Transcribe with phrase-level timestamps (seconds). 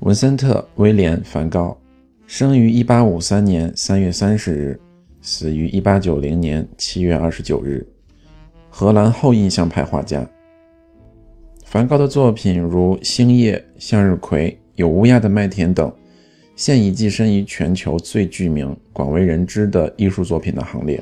[0.00, 1.76] 文森特·威廉·梵高，
[2.26, 4.80] 生于1853年3月30日，
[5.22, 7.86] 死于1890年7月29日，
[8.68, 10.28] 荷兰后印象派画家。
[11.76, 15.92] 梵高的作品如《星夜》《向日葵》《有乌鸦的麦田》等，
[16.54, 20.98] 现已跻身于全球最具名、广为人知的艺术作品的行列。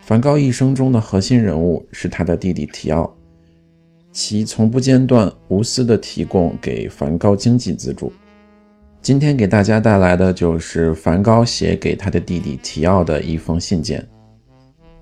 [0.00, 3.14] 梵高一生中的核心人物是他的弟弟提奥。
[4.10, 8.10] 其从不间断、无私地提供给梵高经济资助。
[9.02, 14.02] 今天给大家带来的就是梵高写给他的弟弟提奥的一封信件。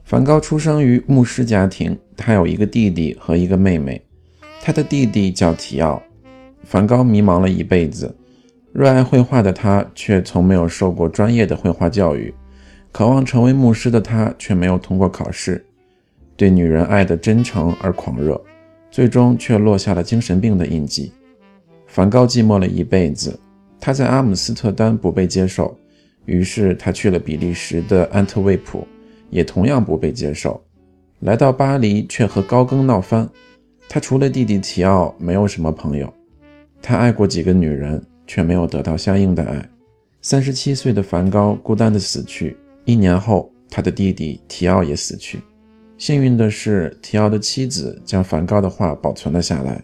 [0.02, 4.02] 梵高出生于牧师家庭，他有一个弟弟和一个妹妹。
[4.62, 6.02] 他的弟弟叫提奥。
[6.64, 8.14] 梵高迷茫了一辈子，
[8.72, 12.34] 热爱绘画的他却从没有受过专业的绘画教育，
[12.92, 15.64] 渴望成为牧师的他却没有通过考试，
[16.36, 18.40] 对女人爱得真诚而狂热。
[18.90, 21.12] 最终却落下了精神病的印记。
[21.86, 23.38] 梵高寂寞了一辈子，
[23.78, 25.76] 他在阿姆斯特丹不被接受，
[26.24, 28.86] 于是他去了比利时的安特卫普，
[29.28, 30.58] 也同样不被接受。
[31.20, 33.28] 来到巴黎，却和高更闹翻。
[33.88, 36.12] 他除了弟弟提奥，没有什么朋友。
[36.82, 39.68] 他爱过几个女人，却没有得到相应的爱。
[40.20, 42.56] 三十七岁的梵高孤单的死去。
[42.84, 45.40] 一年后，他的弟弟提奥也死去。
[45.96, 49.82] 幸运的是，提奥的妻子将梵高的画保存了下来。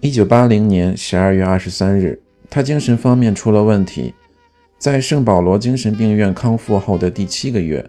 [0.00, 2.20] 一九八零年十二月二十三日，
[2.50, 4.14] 他精神方面出了问题，
[4.78, 7.84] 在圣保罗精神病院康复后的第七个月，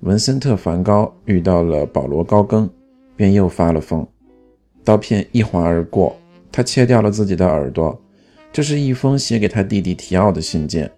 [0.00, 2.70] 文森特·梵高遇到了保罗·高更，
[3.16, 4.06] 便又发了疯。
[4.84, 6.16] 刀片一划而过，
[6.52, 7.98] 他切掉了自己的耳朵。
[8.52, 10.90] 这是一封写给他弟弟提奥的信件。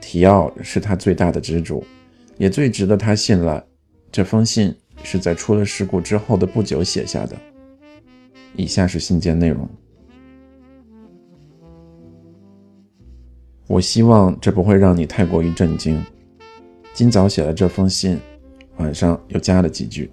[0.00, 1.84] 提奥是他最大的支柱，
[2.38, 3.62] 也最值得他信赖。
[4.10, 4.74] 这封信。
[5.04, 7.36] 是在出了事故之后的不久写下的。
[8.54, 9.68] 以下是信件内容。
[13.66, 16.00] 我希望这不会让你太过于震惊。
[16.94, 18.16] 今早写了这封信，
[18.76, 20.10] 晚上又加了几句，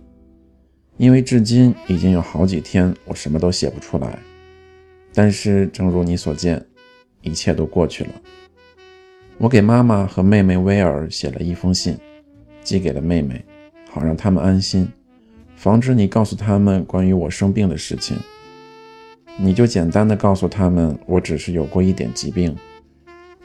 [0.99, 4.19] 因为至今已经有好几天我什么都写不出来。
[5.13, 6.63] 但是正如你所见，
[7.21, 8.11] 一切都过去了。
[9.38, 11.97] 我给妈妈和妹妹威尔写了一封信，
[12.61, 13.43] 寄给了妹妹。
[13.89, 14.88] 好让他们安心，
[15.55, 18.15] 防止你告诉他们关于我生病的事情。
[19.38, 22.53] 你就简单的告诉他们，我只是有过一点疾病。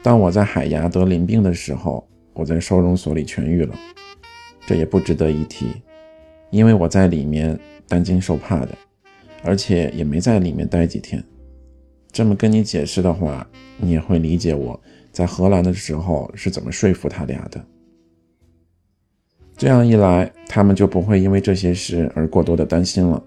[0.03, 3.73] 当我在海牙得淋病的时候，我在收容所里痊愈了。
[4.67, 5.67] 这也不值得一提，
[6.55, 8.69] 因为我在里面担惊受怕的，
[9.43, 11.21] 而且也没在里面待几天。
[12.13, 13.45] 这么跟你解释的话，
[13.77, 14.79] 你也会理解我
[15.11, 17.61] 在荷兰的时候是怎么说服他俩的。
[19.57, 23.21] 这样一来，他们就不会因为这些事而过多的担心了。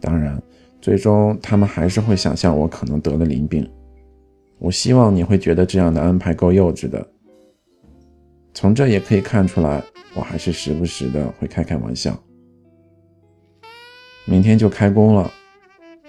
[0.00, 0.42] 当然，
[0.80, 3.70] 最终他们还是会想象我可能得了淋病。
[4.58, 7.06] 我希望你会觉得这样的安排够幼稚的。
[8.54, 12.18] 从这也可以看出来，我还是时不时的会开开玩笑。
[14.30, 15.32] 明天就开工了，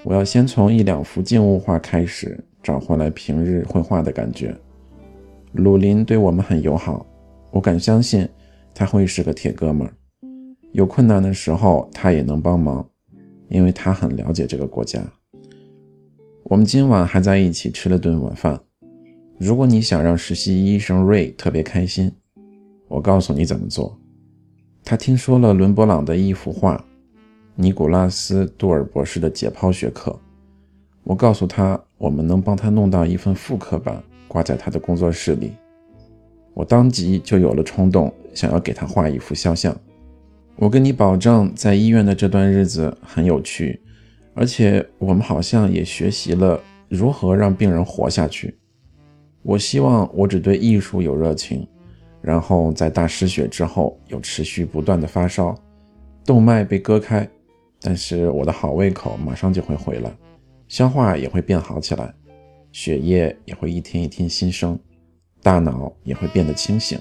[0.03, 4.53] 我要先从一两幅静物画开始，找回来平日绘画的感觉。
[5.53, 7.05] 鲁林对我们很友好，
[7.49, 8.27] 我敢相信。
[8.73, 9.93] 他会是个铁哥们儿，
[10.73, 12.85] 有困难的时候他也能帮忙，
[13.47, 15.01] 因为他很了解这个国家。
[16.43, 18.59] 我们今晚还在一起吃了顿晚饭。
[19.37, 22.11] 如果你想让实习医生瑞特别开心，
[22.89, 23.97] 我告诉你怎么做。
[24.83, 26.85] 他听说了伦勃朗的一幅画，
[27.61, 30.17] 尼古拉斯·杜尔博士的解剖学课。
[31.03, 35.51] 我告诉他，我们能帮他弄到一份复刻版，挂在他的工作室里。
[36.53, 38.13] 我当即就有了冲动。
[38.33, 39.75] 想要给他画一幅肖像，
[40.55, 43.81] 我跟你保证，在医院的这段日子很有趣，
[44.33, 48.57] 而且我们好像也学习了如何让病人活下去。
[49.41, 51.67] 我希望我只对艺术有热情，
[52.21, 55.53] 然后在大失血之后有持续不断的发烧，
[56.23, 57.27] 动脉被割开，
[57.81, 60.11] 但是我的好胃口马上就会回来，
[60.67, 62.13] 消化也会变好起来，
[62.71, 64.77] 血液也会一天一天新生，
[65.41, 66.99] 大脑也会变得清醒。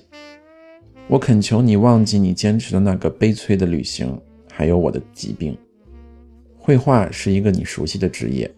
[1.09, 4.21] 我恳求你忘记你坚持的那个悲催的旅行，
[4.53, 5.57] 还有我的疾病。
[6.57, 8.51] 绘画是一个你熟悉的职业。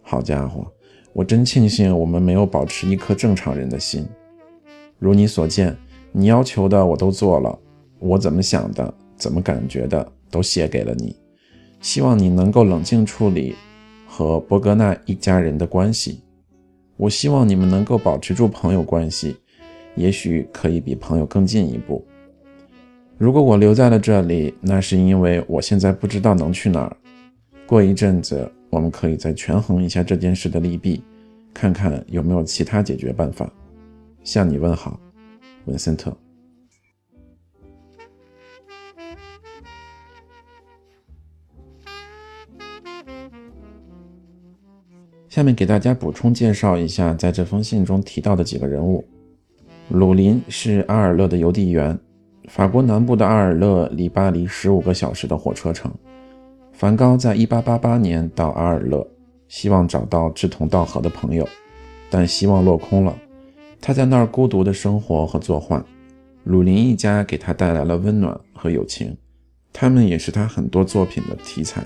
[0.00, 0.72] 好家伙，
[1.12, 4.06] 我真庆幸我们没有保持一颗正常人的心。
[4.98, 5.76] 如你所见，
[6.12, 7.58] 你要求的我都做了，
[7.98, 11.14] 我怎么想的，怎么感觉的，都写给了你。
[11.80, 13.54] 希望你能够冷静处理
[14.06, 16.20] 和伯格纳一家人的关系。
[16.96, 19.36] 我希望你们能够保持住朋友关系。
[19.94, 22.06] 也许可以比朋友更进一步。
[23.16, 26.94] 如果我留在了这里，那是因为我现在不知道能去哪儿。
[27.66, 31.02] 过一阵子，我们可以再权衡一下这件事的利弊，
[31.54, 33.50] 看看有没有其他解决办法。
[34.22, 35.00] 向你问好，
[35.64, 36.14] 文森特。
[45.36, 49.06] 下面给大家补充介绍一下，在这封信中提到的几个人物。
[49.90, 51.98] 鲁林是阿尔勒的邮递员。
[52.48, 55.92] 法国南部的阿尔勒离巴黎十五个小时的火车程。
[56.72, 59.06] 梵高在1888年到阿尔勒，
[59.46, 61.46] 希望找到志同道合的朋友，
[62.08, 63.14] 但希望落空了。
[63.78, 65.84] 他在那儿孤独的生活和作画。
[66.44, 69.14] 鲁林一家给他带来了温暖和友情，
[69.70, 71.84] 他们也是他很多作品的题材。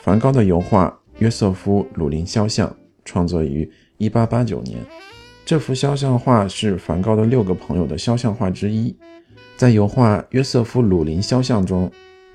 [0.00, 0.86] 梵高的油画
[1.22, 2.68] 《约瑟夫·鲁林肖像》
[3.04, 4.78] 创作于1889年。
[5.46, 8.92] 这幅肖像画是梵高的六个朋友的肖像画之一。
[9.56, 11.88] 在油画《约瑟夫·鲁林肖像》中，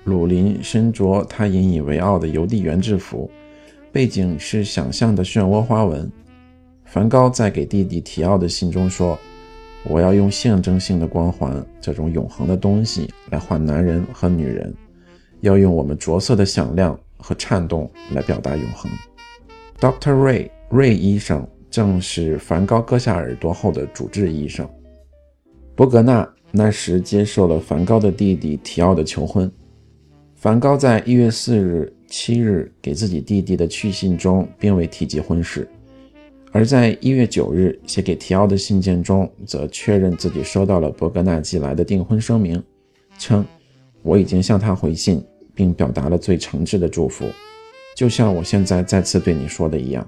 [0.05, 3.29] 鲁林身着他引以为傲的邮递员制服，
[3.91, 6.09] 背景是想象的漩涡花纹。
[6.85, 9.19] 梵高在给弟弟提奥的信中说
[9.83, 14.71] ：“我要用象征性的光环，这种永恒的东西，来换男人和女人；
[15.41, 18.91] 要用我们着色的响亮和颤动来表达永恒。”
[19.79, 20.13] Dr.
[20.13, 21.47] Ray 瑞医生。
[21.69, 24.67] 正是梵高割下耳朵后的主治医生。
[25.75, 29.51] 伯格纳那时接受了梵高的弟弟提奥的求婚。
[30.33, 35.67] 梵高在一月四日、七日给自己弟弟的去信中并未提及婚事，
[36.53, 42.63] 而在一月九日写给提奥的信件中，则确认自己收到了伯格纳寄来的订婚声明，
[43.19, 43.45] 称
[44.01, 45.23] ：“我已经向他回信，
[45.57, 47.25] 并表达了最诚挚的祝福，
[47.95, 50.07] 就像我现在再次对你说的一样。”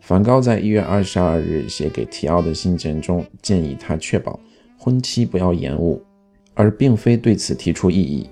[0.00, 4.40] 梵高在一月二十二日写给提奥的信件中，建议他确保
[4.78, 6.02] 婚期不要延误，
[6.54, 8.28] 而并非对此提出异议，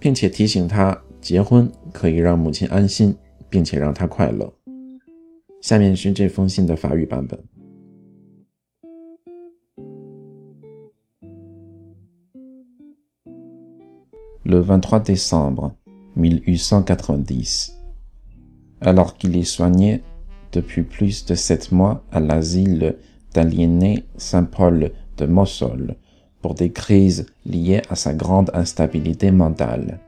[0.00, 3.14] 并且提醒他结婚可以让母亲安心，
[3.48, 4.52] 并且让她快乐。
[5.60, 7.38] 下面是这封信的法语版本
[14.44, 15.74] ：Le vingt-trois décembre
[16.16, 17.78] mille huit cent quatre-vingt-dix,
[18.80, 20.02] alors qu'il est soigné.
[20.52, 22.96] depuis plus de sept mois à l'asile
[23.34, 25.96] d'aliénés Saint-Paul de Mossol
[26.40, 30.00] pour des crises liées à sa grande instabilité mentale.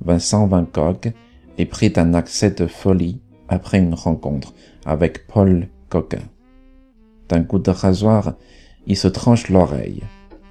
[0.00, 1.12] Vincent Van Gogh
[1.58, 4.54] est pris d'un accès de folie après une rencontre
[4.84, 6.22] avec Paul Gauguin.
[7.28, 8.34] D'un coup de rasoir,
[8.86, 10.02] il se tranche l'oreille.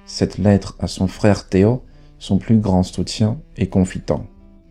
[0.06, 1.82] Cette lettre à son frère Théo,
[2.22, 4.26] son plus grand soutien et confident,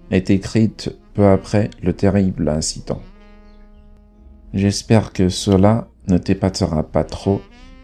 [0.09, 3.01] est écrite peu après le terrible incident.
[4.53, 7.41] J'espère que cela ne t'épatera pas trop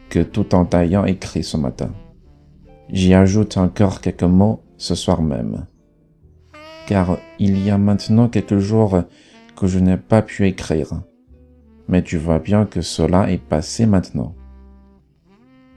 [0.09, 1.91] que tout en t'ayant écrit ce matin.
[2.89, 5.67] J'y ajoute encore quelques mots ce soir même.
[6.87, 9.03] Car il y a maintenant quelques jours
[9.57, 11.01] que je n'ai pas pu écrire.
[11.89, 14.33] Mais tu vois bien que cela est passé maintenant.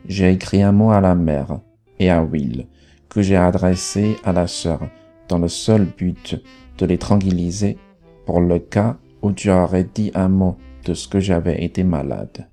[0.06, 1.59] J'ai écrit un mot à la mère
[1.99, 2.68] et à Will
[3.11, 4.88] que j'ai adressé à la sœur
[5.29, 6.43] dans le seul but
[6.79, 7.76] de les tranquilliser
[8.25, 12.49] pour le cas où tu aurais dit un mot de ce que j'avais été malade.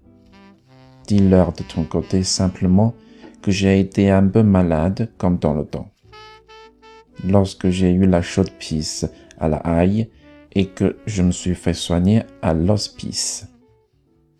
[1.08, 2.94] Dis-leur de ton côté simplement
[3.42, 5.92] que j'ai été un peu malade comme dans le temps.
[7.24, 9.08] Lorsque j'ai eu la chaude pisse
[9.40, 10.10] à la haille
[10.52, 13.48] et que je me suis fait soigner à l'hospice.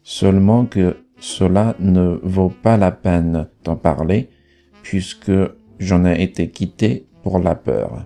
[0.04, 4.30] Seulement que cela ne vaut pas la peine d'en parler
[4.84, 5.32] puisque
[5.80, 8.06] j'en ai été quitté pour la peur.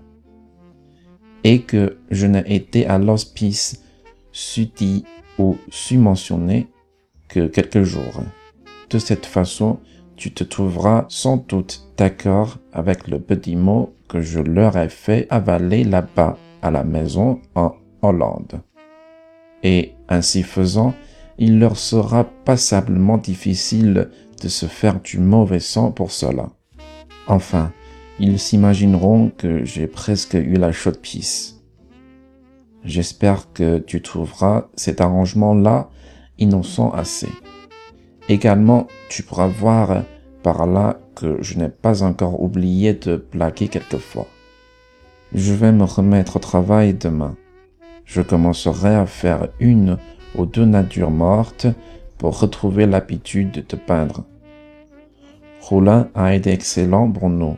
[1.43, 3.83] Et que je n'ai été à l'hospice
[4.31, 5.05] suti
[5.39, 5.57] ou
[5.93, 6.67] mentionner
[7.27, 8.23] que quelques jours.
[8.89, 9.79] De cette façon,
[10.15, 15.25] tu te trouveras sans doute d'accord avec le petit mot que je leur ai fait
[15.29, 18.61] avaler là-bas à la maison en Hollande.
[19.63, 20.93] Et ainsi faisant,
[21.37, 24.09] il leur sera passablement difficile
[24.41, 26.49] de se faire du mauvais sang pour cela.
[27.27, 27.71] Enfin,
[28.19, 31.61] ils s'imagineront que j'ai presque eu la chaude pisse.
[32.83, 35.89] J'espère que tu trouveras cet arrangement-là
[36.39, 37.29] innocent assez.
[38.29, 40.03] Également, tu pourras voir
[40.41, 44.27] par là que je n'ai pas encore oublié de plaquer quelquefois.
[45.33, 47.35] Je vais me remettre au travail demain.
[48.05, 49.97] Je commencerai à faire une
[50.35, 51.67] ou deux natures mortes
[52.17, 54.25] pour retrouver l'habitude de peindre.
[55.61, 57.55] Roulin a été excellent pour nous,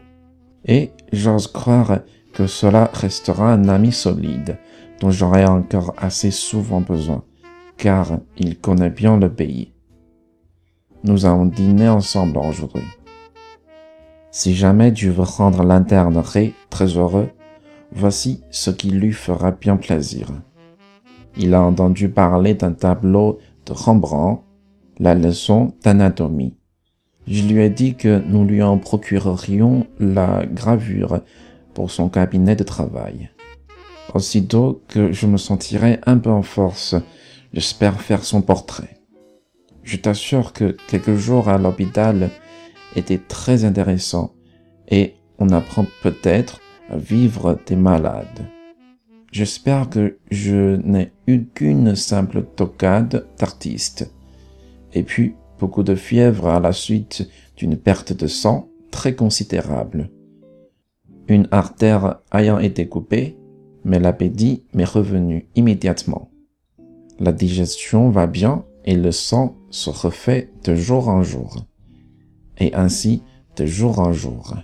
[0.65, 1.99] et j'ose croire
[2.33, 4.57] que cela restera un ami solide
[4.99, 7.23] dont j'aurai encore assez souvent besoin,
[7.77, 9.73] car il connaît bien le pays.
[11.03, 12.83] Nous allons dîner ensemble aujourd'hui.
[14.31, 17.29] Si jamais tu veux rendre l'interne Ré très heureux,
[17.91, 20.27] voici ce qui lui fera bien plaisir.
[21.37, 24.43] Il a entendu parler d'un tableau de Rembrandt,
[24.99, 26.55] la leçon d'anatomie.
[27.27, 31.21] Je lui ai dit que nous lui en procurerions la gravure
[31.73, 33.29] pour son cabinet de travail.
[34.13, 36.95] Aussitôt que je me sentirai un peu en force,
[37.53, 38.99] j'espère faire son portrait.
[39.83, 42.29] Je t'assure que quelques jours à l'hôpital
[42.95, 44.33] étaient très intéressants
[44.87, 48.47] et on apprend peut-être à vivre des malades.
[49.31, 54.13] J'espère que je n'ai eu qu'une simple tocade d'artiste.
[54.93, 55.33] Et puis,
[55.63, 60.09] beaucoup de fièvre à la suite d'une perte de sang très considérable.
[61.29, 63.37] Une artère ayant été coupée,
[63.85, 66.29] mais l'appétit m'est revenu immédiatement.
[67.17, 71.65] La digestion va bien et le sang se refait de jour en jour,
[72.57, 73.23] et ainsi
[73.55, 74.57] de jour en jour.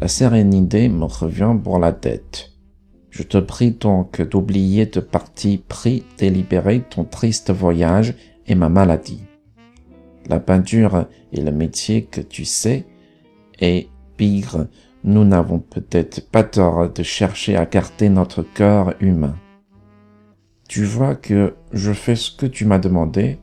[0.00, 2.50] La sérénité me revient pour la tête.
[3.10, 8.14] Je te prie donc d'oublier de parti pris délibérer ton triste voyage
[8.48, 9.22] et ma maladie.
[10.28, 12.86] La peinture est le métier que tu sais,
[13.60, 14.66] et pire,
[15.04, 19.36] nous n'avons peut-être pas tort de chercher à garder notre cœur humain.
[20.68, 23.38] Tu vois que je fais ce que tu m'as demandé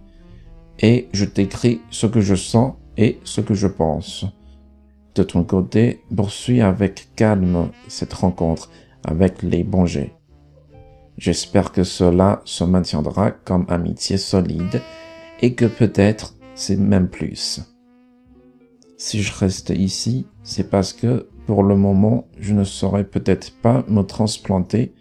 [0.79, 4.25] et je t'écris ce que je sens et ce que je pense.
[5.13, 8.71] De ton côté, poursuis avec calme cette rencontre
[9.05, 10.13] avec les bongers.
[11.17, 14.81] J'espère que cela se maintiendra comme amitié solide
[15.41, 17.61] et que peut-être c'est même plus.
[18.97, 23.83] Si je reste ici, c'est parce que pour le moment, je ne saurais peut-être pas
[23.87, 24.93] me transplanter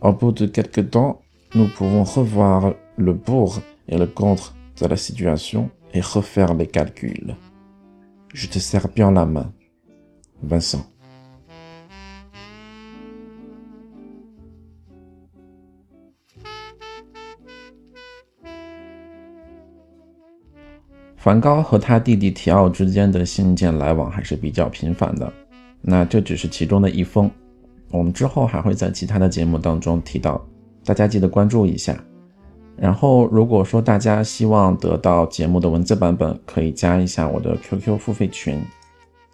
[0.00, 1.20] au bout de quelque temps,
[1.54, 7.36] nous pouvons revoir le pour et le contre de la situation et refaire les calculs.
[8.32, 9.52] Je te serre bien la main.
[10.42, 10.86] Vincent.
[21.18, 25.30] 梵高和他弟弟提奥之间的信件来往还是比较频繁的，
[25.82, 27.28] 那这只是其中的一封。
[27.90, 30.40] 我们之后还会在其他的节目当中提到，
[30.84, 31.98] 大家记得关注一下。
[32.76, 38.62] 然后，如果说大家希望得到节目的文字版本，可以加一下我的 QQ 付费群，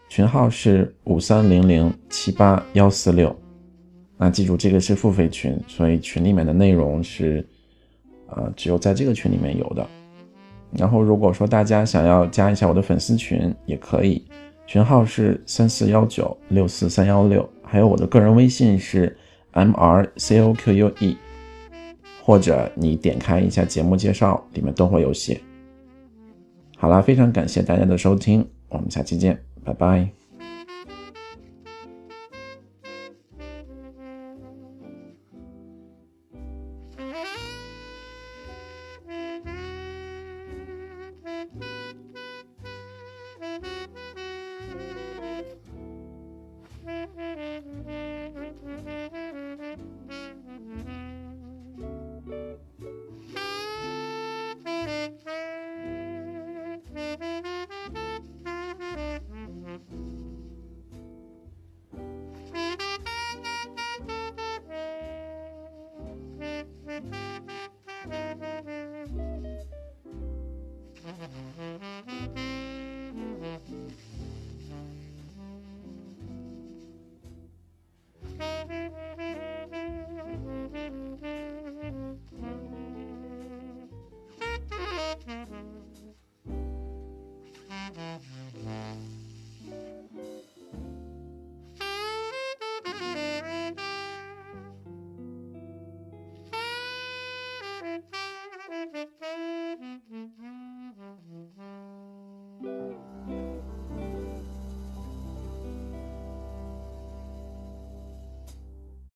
[0.09, 3.37] 群号是五三零零七八幺四六。
[4.17, 7.47] 那记住，这个是付费群，所以群里面的内容是，
[8.29, 9.87] 呃，只有在这个群里面有的。
[10.77, 14.25] 然后，如果说大家想要加一下我的粉丝群，也可以，
[14.67, 17.49] 群号是三四幺九六四三幺六。
[17.63, 19.17] 还有我的个人微信是
[19.53, 21.17] m r c o q u e，
[22.23, 25.41] 或者你点开一下节目介绍，里面都会有写。
[26.77, 30.24] 好啦，非常感谢大家的收听，我们下期见，拜拜。
[54.85, 55.24] Mm-hmm.